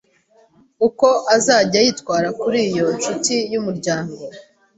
[0.87, 4.15] uko azajya yitwara kuri iyo nshuti y’umuryango